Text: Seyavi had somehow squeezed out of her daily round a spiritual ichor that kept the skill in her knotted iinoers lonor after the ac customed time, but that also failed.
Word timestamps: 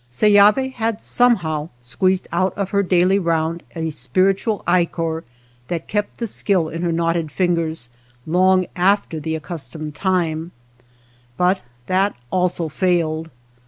Seyavi 0.09 0.69
had 0.69 0.99
somehow 0.99 1.69
squeezed 1.79 2.27
out 2.31 2.57
of 2.57 2.71
her 2.71 2.81
daily 2.81 3.19
round 3.19 3.61
a 3.75 3.91
spiritual 3.91 4.63
ichor 4.67 5.23
that 5.67 5.87
kept 5.87 6.17
the 6.17 6.25
skill 6.25 6.69
in 6.69 6.81
her 6.81 6.91
knotted 6.91 7.27
iinoers 7.27 7.87
lonor 8.27 8.65
after 8.75 9.19
the 9.19 9.35
ac 9.35 9.41
customed 9.43 9.93
time, 9.93 10.53
but 11.37 11.61
that 11.85 12.15
also 12.31 12.67
failed. 12.67 13.29